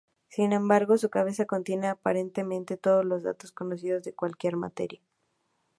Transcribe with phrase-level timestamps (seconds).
[0.29, 4.99] Sin embargo, su cabeza contiene aparentemente todos los datos conocidos de cualquier materia.